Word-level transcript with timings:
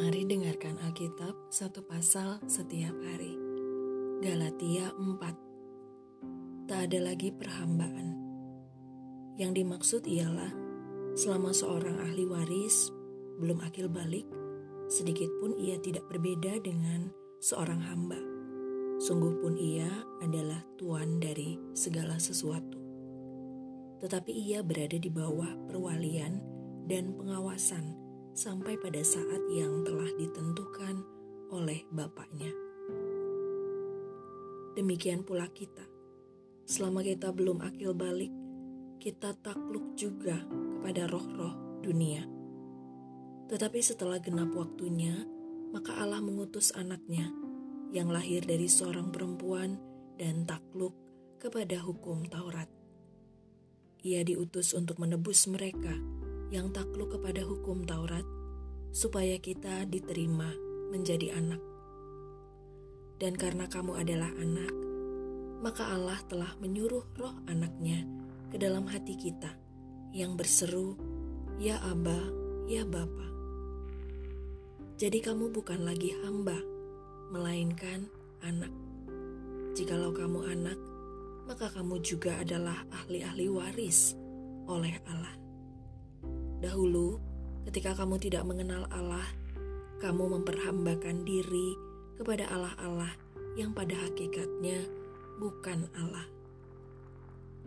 Mari 0.00 0.24
dengarkan 0.24 0.80
Alkitab 0.80 1.52
satu 1.52 1.84
pasal 1.84 2.40
setiap 2.48 2.96
hari. 3.04 3.36
Galatia 4.24 4.96
4 4.96 6.64
Tak 6.64 6.88
ada 6.88 7.04
lagi 7.04 7.28
perhambaan. 7.28 8.16
Yang 9.36 9.60
dimaksud 9.60 10.08
ialah 10.08 10.56
selama 11.20 11.52
seorang 11.52 12.00
ahli 12.00 12.24
waris 12.24 12.88
belum 13.44 13.60
akil 13.60 13.92
balik, 13.92 14.24
sedikit 14.88 15.28
pun 15.36 15.52
ia 15.60 15.76
tidak 15.76 16.08
berbeda 16.08 16.64
dengan 16.64 17.12
seorang 17.44 17.84
hamba. 17.84 18.16
Sungguh 19.04 19.36
pun 19.44 19.52
ia 19.60 19.92
adalah 20.24 20.64
tuan 20.80 21.20
dari 21.20 21.60
segala 21.76 22.16
sesuatu. 22.16 22.80
Tetapi 24.00 24.32
ia 24.32 24.64
berada 24.64 24.96
di 24.96 25.12
bawah 25.12 25.68
perwalian 25.68 26.40
dan 26.88 27.12
pengawasan 27.20 27.99
sampai 28.34 28.78
pada 28.78 29.02
saat 29.02 29.42
yang 29.50 29.82
telah 29.82 30.08
ditentukan 30.14 31.02
oleh 31.50 31.82
Bapaknya. 31.90 32.50
Demikian 34.78 35.26
pula 35.26 35.50
kita. 35.50 35.82
Selama 36.64 37.02
kita 37.02 37.34
belum 37.34 37.58
akil 37.66 37.90
balik, 37.90 38.30
kita 39.02 39.34
takluk 39.42 39.98
juga 39.98 40.38
kepada 40.46 41.10
roh-roh 41.10 41.82
dunia. 41.82 42.22
Tetapi 43.50 43.82
setelah 43.82 44.22
genap 44.22 44.54
waktunya, 44.54 45.26
maka 45.74 45.98
Allah 45.98 46.22
mengutus 46.22 46.70
anaknya 46.70 47.26
yang 47.90 48.14
lahir 48.14 48.46
dari 48.46 48.70
seorang 48.70 49.10
perempuan 49.10 49.74
dan 50.14 50.46
takluk 50.46 50.94
kepada 51.42 51.82
hukum 51.82 52.22
Taurat. 52.30 52.70
Ia 54.06 54.22
diutus 54.22 54.70
untuk 54.72 55.02
menebus 55.02 55.50
mereka 55.50 55.98
yang 56.50 56.74
takluk 56.74 57.14
kepada 57.14 57.46
hukum 57.46 57.86
Taurat, 57.86 58.26
supaya 58.90 59.38
kita 59.38 59.86
diterima 59.86 60.50
menjadi 60.90 61.38
anak. 61.38 61.62
Dan 63.22 63.38
karena 63.38 63.70
kamu 63.70 64.02
adalah 64.02 64.30
anak, 64.36 64.74
maka 65.62 65.86
Allah 65.94 66.18
telah 66.26 66.52
menyuruh 66.58 67.06
roh 67.14 67.36
anaknya 67.46 68.02
ke 68.50 68.58
dalam 68.58 68.90
hati 68.90 69.14
kita 69.14 69.54
yang 70.10 70.34
berseru, 70.34 70.98
Ya 71.62 71.78
Aba, 71.86 72.18
Ya 72.66 72.82
Bapa. 72.82 73.30
Jadi 75.00 75.22
kamu 75.24 75.54
bukan 75.54 75.86
lagi 75.86 76.12
hamba, 76.20 76.58
melainkan 77.30 78.10
anak. 78.44 78.72
Jikalau 79.72 80.12
kamu 80.12 80.50
anak, 80.50 80.76
maka 81.46 81.72
kamu 81.72 82.02
juga 82.04 82.36
adalah 82.36 82.84
ahli-ahli 82.90 83.48
waris 83.48 84.12
oleh 84.68 84.98
Allah. 85.08 85.39
Dahulu, 86.60 87.16
ketika 87.64 87.96
kamu 87.96 88.20
tidak 88.20 88.44
mengenal 88.44 88.84
Allah, 88.92 89.24
kamu 90.00 90.40
memperhambakan 90.40 91.24
diri 91.24 91.72
kepada 92.20 92.44
Allah-Allah 92.52 93.08
yang 93.56 93.72
pada 93.72 93.96
hakikatnya 93.96 94.84
bukan 95.40 95.88
Allah. 95.96 96.28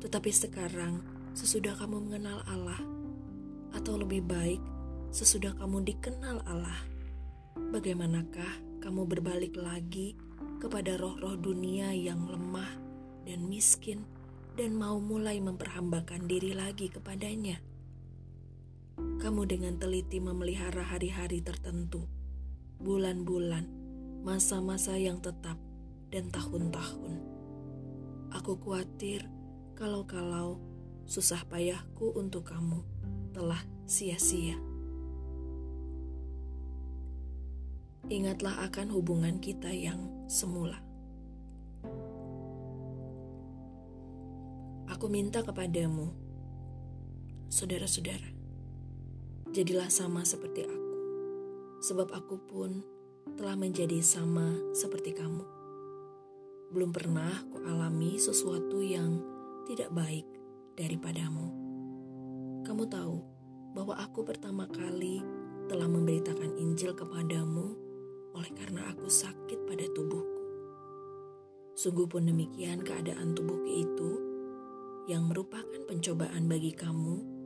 Tetapi 0.00 0.32
sekarang, 0.32 1.04
sesudah 1.36 1.76
kamu 1.76 2.08
mengenal 2.08 2.40
Allah, 2.48 2.80
atau 3.76 4.00
lebih 4.00 4.24
baik, 4.24 4.60
sesudah 5.12 5.52
kamu 5.60 5.84
dikenal 5.84 6.40
Allah, 6.48 6.80
bagaimanakah 7.56 8.80
kamu 8.80 9.04
berbalik 9.04 9.52
lagi 9.60 10.16
kepada 10.64 10.96
roh-roh 10.96 11.36
dunia 11.36 11.92
yang 11.92 12.24
lemah 12.24 12.72
dan 13.28 13.44
miskin 13.44 14.08
dan 14.56 14.72
mau 14.74 14.96
mulai 14.96 15.44
memperhambakan 15.44 16.24
diri 16.24 16.56
lagi 16.56 16.88
kepadanya? 16.88 17.67
Kamu 19.18 19.50
dengan 19.50 19.74
teliti 19.78 20.18
memelihara 20.22 20.82
hari-hari 20.82 21.42
tertentu, 21.42 22.06
bulan-bulan, 22.82 23.66
masa-masa 24.22 24.94
yang 24.94 25.18
tetap, 25.18 25.58
dan 26.08 26.30
tahun-tahun. 26.30 27.18
Aku 28.34 28.60
khawatir 28.60 29.26
kalau-kalau 29.74 30.60
susah 31.08 31.40
payahku 31.48 32.12
untuk 32.14 32.52
kamu 32.52 32.84
telah 33.32 33.60
sia-sia. 33.88 34.56
Ingatlah 38.08 38.64
akan 38.68 38.88
hubungan 38.92 39.36
kita 39.36 39.68
yang 39.68 40.00
semula. 40.28 40.80
Aku 44.88 45.12
minta 45.12 45.44
kepadamu, 45.44 46.08
saudara-saudara, 47.52 48.37
Jadilah 49.48 49.88
sama 49.88 50.28
seperti 50.28 50.68
aku, 50.68 50.92
sebab 51.80 52.12
aku 52.12 52.36
pun 52.36 52.84
telah 53.32 53.56
menjadi 53.56 54.04
sama 54.04 54.52
seperti 54.76 55.16
kamu. 55.16 55.40
Belum 56.68 56.92
pernah 56.92 57.32
ku 57.48 57.64
alami 57.64 58.20
sesuatu 58.20 58.84
yang 58.84 59.24
tidak 59.64 59.88
baik 59.96 60.28
daripadamu. 60.76 61.48
Kamu 62.60 62.84
tahu 62.92 63.16
bahwa 63.72 63.96
aku 63.96 64.20
pertama 64.20 64.68
kali 64.68 65.24
telah 65.64 65.88
memberitakan 65.88 66.52
Injil 66.60 66.92
kepadamu 66.92 67.72
oleh 68.36 68.52
karena 68.52 68.92
aku 68.92 69.08
sakit 69.08 69.64
pada 69.64 69.88
tubuhku. 69.96 70.44
Sungguh 71.72 72.04
pun 72.04 72.28
demikian 72.28 72.84
keadaan 72.84 73.32
tubuhku 73.32 73.64
itu 73.64 74.10
yang 75.08 75.24
merupakan 75.24 75.88
pencobaan 75.88 76.52
bagi 76.52 76.76
kamu 76.76 77.37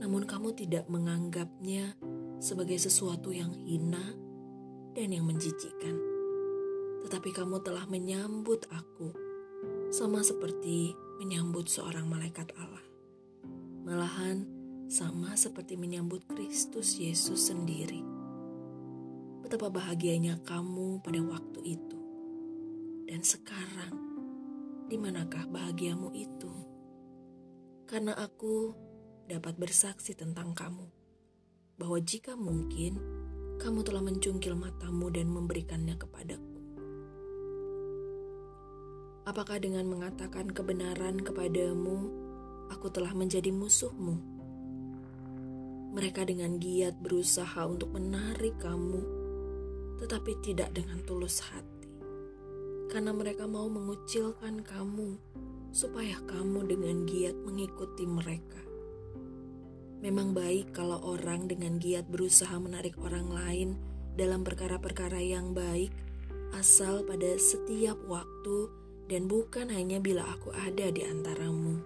namun 0.00 0.28
kamu 0.28 0.52
tidak 0.52 0.84
menganggapnya 0.92 1.96
sebagai 2.36 2.76
sesuatu 2.76 3.32
yang 3.32 3.52
hina 3.64 4.12
dan 4.92 5.08
yang 5.12 5.24
menjijikkan. 5.24 5.96
Tetapi 7.06 7.30
kamu 7.32 7.62
telah 7.64 7.86
menyambut 7.88 8.66
aku 8.72 9.12
sama 9.94 10.20
seperti 10.20 10.92
menyambut 11.22 11.70
seorang 11.70 12.04
malaikat 12.10 12.50
Allah. 12.58 12.84
Malahan 13.86 14.44
sama 14.90 15.38
seperti 15.38 15.78
menyambut 15.78 16.26
Kristus 16.26 16.98
Yesus 16.98 17.48
sendiri. 17.48 18.02
Betapa 19.46 19.70
bahagianya 19.70 20.42
kamu 20.42 21.00
pada 21.06 21.22
waktu 21.22 21.78
itu. 21.78 21.98
Dan 23.06 23.22
sekarang, 23.22 23.94
di 24.90 24.98
manakah 24.98 25.46
bahagiamu 25.46 26.10
itu? 26.10 26.50
Karena 27.86 28.18
aku 28.18 28.74
dapat 29.26 29.58
bersaksi 29.58 30.14
tentang 30.14 30.54
kamu, 30.54 30.86
bahwa 31.76 31.98
jika 31.98 32.38
mungkin 32.38 32.96
kamu 33.58 33.82
telah 33.82 34.02
mencungkil 34.04 34.54
matamu 34.54 35.10
dan 35.10 35.26
memberikannya 35.28 35.98
kepadaku. 35.98 36.56
Apakah 39.26 39.58
dengan 39.58 39.90
mengatakan 39.90 40.54
kebenaran 40.54 41.18
kepadamu, 41.18 42.08
aku 42.70 42.86
telah 42.94 43.10
menjadi 43.10 43.50
musuhmu? 43.50 44.22
Mereka 45.98 46.28
dengan 46.28 46.62
giat 46.62 46.94
berusaha 47.02 47.66
untuk 47.66 47.90
menarik 47.90 48.54
kamu, 48.62 49.02
tetapi 49.98 50.38
tidak 50.46 50.70
dengan 50.76 51.02
tulus 51.08 51.42
hati, 51.42 51.90
karena 52.92 53.10
mereka 53.10 53.48
mau 53.50 53.66
mengucilkan 53.66 54.62
kamu 54.62 55.18
supaya 55.74 56.20
kamu 56.28 56.68
dengan 56.68 57.02
giat 57.08 57.34
mengikuti 57.42 58.06
mereka. 58.06 58.75
Memang 60.04 60.36
baik 60.36 60.76
kalau 60.76 61.00
orang 61.00 61.48
dengan 61.48 61.80
giat 61.80 62.04
berusaha 62.12 62.52
menarik 62.60 63.00
orang 63.00 63.32
lain 63.32 63.68
dalam 64.12 64.44
perkara-perkara 64.44 65.16
yang 65.24 65.56
baik, 65.56 65.88
asal 66.52 67.00
pada 67.08 67.36
setiap 67.40 67.96
waktu 68.04 68.68
dan 69.08 69.24
bukan 69.24 69.72
hanya 69.72 69.96
bila 69.96 70.28
aku 70.36 70.52
ada 70.52 70.92
di 70.92 71.00
antaramu. 71.00 71.80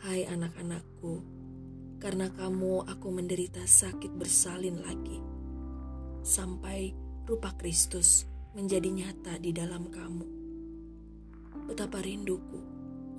Hai 0.00 0.24
anak-anakku, 0.24 1.20
karena 2.00 2.32
kamu 2.32 2.88
aku 2.88 3.08
menderita 3.12 3.64
sakit 3.68 4.16
bersalin 4.16 4.80
lagi, 4.80 5.20
sampai 6.24 6.96
rupa 7.28 7.52
Kristus 7.60 8.24
menjadi 8.56 8.88
nyata 8.88 9.36
di 9.36 9.52
dalam 9.52 9.92
kamu. 9.92 10.26
Betapa 11.68 12.00
rinduku 12.00 12.60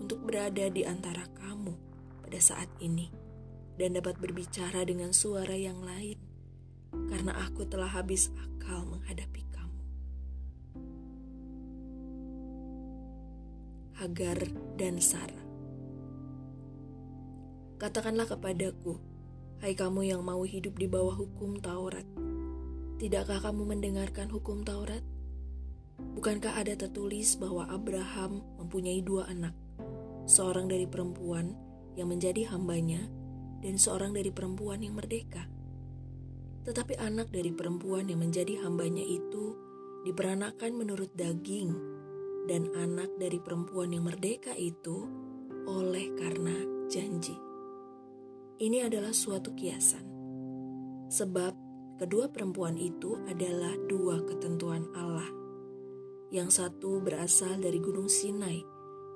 untuk 0.02 0.22
berada 0.26 0.66
di 0.70 0.82
antara 0.82 1.26
kamu 1.38 1.74
pada 2.26 2.38
saat 2.42 2.70
ini 2.78 3.25
dan 3.76 3.96
dapat 3.96 4.16
berbicara 4.20 4.88
dengan 4.88 5.12
suara 5.12 5.56
yang 5.56 5.84
lain, 5.84 6.16
karena 7.12 7.36
aku 7.44 7.68
telah 7.68 7.92
habis 7.92 8.32
akal 8.40 8.88
menghadapi 8.88 9.44
kamu. 9.52 9.82
Hagar 14.00 14.40
dan 14.80 15.00
Sarah. 15.04 15.44
Katakanlah 17.76 18.32
kepadaku, 18.32 18.96
hai 19.60 19.76
kamu 19.76 20.08
yang 20.08 20.24
mau 20.24 20.48
hidup 20.48 20.80
di 20.80 20.88
bawah 20.88 21.20
hukum 21.20 21.60
Taurat, 21.60 22.08
tidakkah 22.96 23.44
kamu 23.44 23.76
mendengarkan 23.76 24.32
hukum 24.32 24.64
Taurat? 24.64 25.04
Bukankah 25.96 26.60
ada 26.60 26.76
tertulis 26.76 27.36
bahwa 27.36 27.68
Abraham 27.68 28.44
mempunyai 28.60 29.04
dua 29.04 29.28
anak, 29.28 29.56
seorang 30.28 30.72
dari 30.72 30.88
perempuan 30.88 31.56
yang 31.96 32.12
menjadi 32.12 32.52
hambanya 32.52 33.04
dan 33.66 33.82
seorang 33.82 34.14
dari 34.14 34.30
perempuan 34.30 34.86
yang 34.86 34.94
merdeka. 34.94 35.50
Tetapi 36.70 37.02
anak 37.02 37.34
dari 37.34 37.50
perempuan 37.50 38.06
yang 38.06 38.22
menjadi 38.22 38.62
hambanya 38.62 39.02
itu 39.02 39.58
diperanakan 40.06 40.78
menurut 40.78 41.10
daging, 41.18 41.74
dan 42.46 42.70
anak 42.78 43.10
dari 43.18 43.42
perempuan 43.42 43.90
yang 43.90 44.06
merdeka 44.06 44.54
itu 44.54 45.10
oleh 45.66 46.14
karena 46.14 46.54
janji. 46.94 47.34
Ini 48.62 48.86
adalah 48.86 49.12
suatu 49.12 49.58
kiasan, 49.58 50.06
sebab 51.10 51.58
kedua 51.98 52.30
perempuan 52.30 52.78
itu 52.78 53.18
adalah 53.26 53.74
dua 53.90 54.22
ketentuan 54.30 54.86
Allah. 54.94 55.26
Yang 56.30 56.62
satu 56.62 57.02
berasal 57.02 57.58
dari 57.58 57.82
Gunung 57.82 58.10
Sinai 58.14 58.62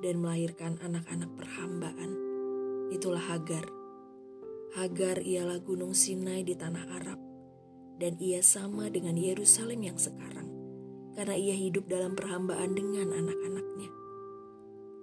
dan 0.02 0.22
melahirkan 0.22 0.82
anak-anak 0.82 1.38
perhambaan. 1.38 2.12
Itulah 2.90 3.22
Hagar. 3.22 3.79
Hagar 4.78 5.26
ialah 5.26 5.58
Gunung 5.66 5.98
Sinai 5.98 6.46
di 6.46 6.54
tanah 6.54 6.86
Arab, 7.02 7.20
dan 7.98 8.20
ia 8.22 8.46
sama 8.46 8.90
dengan 8.94 9.18
Yerusalem 9.18 9.82
yang 9.82 9.98
sekarang 9.98 10.50
karena 11.20 11.36
ia 11.36 11.52
hidup 11.52 11.92
dalam 11.92 12.16
perhambaan 12.16 12.72
dengan 12.72 13.12
anak-anaknya. 13.12 13.92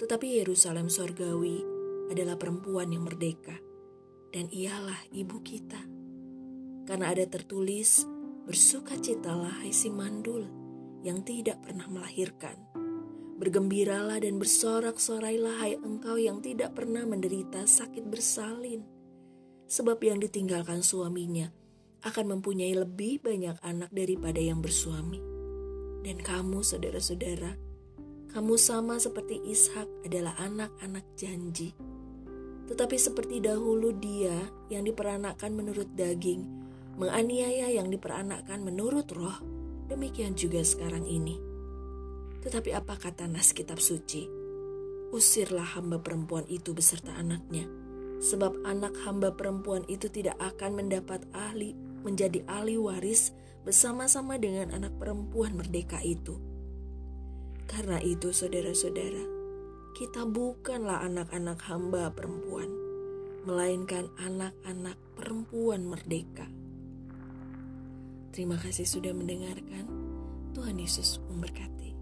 Tetapi 0.00 0.40
Yerusalem 0.40 0.88
sorgawi 0.88 1.60
adalah 2.08 2.40
perempuan 2.40 2.88
yang 2.88 3.04
merdeka, 3.04 3.52
dan 4.32 4.48
ialah 4.48 4.96
ibu 5.12 5.44
kita. 5.44 5.76
Karena 6.88 7.12
ada 7.12 7.28
tertulis, 7.28 8.08
bersukacitalah 8.48 9.60
hai 9.60 9.76
si 9.76 9.92
mandul 9.92 10.48
yang 11.04 11.20
tidak 11.20 11.60
pernah 11.60 11.84
melahirkan. 11.84 12.56
Bergembiralah 13.36 14.16
dan 14.16 14.40
bersorak-sorailah 14.40 15.60
hai 15.60 15.76
engkau 15.76 16.16
yang 16.16 16.40
tidak 16.40 16.72
pernah 16.72 17.04
menderita 17.04 17.68
sakit 17.68 18.08
bersalin. 18.08 18.95
Sebab 19.66 19.98
yang 20.02 20.22
ditinggalkan 20.22 20.82
suaminya 20.82 21.50
akan 22.06 22.38
mempunyai 22.38 22.74
lebih 22.74 23.18
banyak 23.22 23.58
anak 23.66 23.90
daripada 23.90 24.38
yang 24.38 24.62
bersuami 24.62 25.36
dan 26.06 26.22
kamu 26.22 26.62
saudara-saudara, 26.62 27.58
kamu 28.30 28.54
sama 28.54 28.94
seperti 29.02 29.42
Ishak 29.42 30.06
adalah 30.06 30.38
anak-anak 30.38 31.02
janji. 31.18 31.74
Tetapi 32.70 32.94
seperti 32.94 33.42
dahulu 33.42 33.90
dia 33.90 34.38
yang 34.70 34.86
diperanakkan 34.86 35.50
menurut 35.50 35.90
daging, 35.98 36.46
menganiaya 36.94 37.74
yang 37.74 37.90
diperanakkan 37.90 38.62
menurut 38.62 39.10
roh, 39.18 39.34
demikian 39.90 40.38
juga 40.38 40.62
sekarang 40.62 41.10
ini. 41.10 41.42
Tetapi 42.46 42.70
apa 42.70 42.94
kata 42.94 43.26
nas 43.26 43.50
kitab 43.50 43.82
suci? 43.82 44.30
Usirlah 45.10 45.74
hamba 45.74 45.98
perempuan 45.98 46.46
itu 46.46 46.70
beserta 46.70 47.18
anaknya, 47.18 47.66
sebab 48.20 48.56
anak 48.64 48.96
hamba 49.04 49.32
perempuan 49.34 49.84
itu 49.88 50.08
tidak 50.08 50.36
akan 50.40 50.84
mendapat 50.84 51.24
ahli 51.36 51.76
menjadi 52.06 52.46
ahli 52.46 52.78
waris 52.78 53.34
bersama-sama 53.66 54.38
dengan 54.38 54.70
anak 54.70 54.94
perempuan 54.94 55.58
merdeka 55.58 55.98
itu. 56.06 56.38
Karena 57.66 57.98
itu, 57.98 58.30
saudara-saudara, 58.30 59.26
kita 59.98 60.22
bukanlah 60.22 61.02
anak-anak 61.02 61.58
hamba 61.66 62.14
perempuan, 62.14 62.70
melainkan 63.42 64.06
anak-anak 64.22 64.94
perempuan 65.18 65.82
merdeka. 65.82 66.46
Terima 68.30 68.54
kasih 68.54 68.86
sudah 68.86 69.10
mendengarkan. 69.10 69.88
Tuhan 70.54 70.78
Yesus 70.78 71.18
memberkati. 71.26 71.95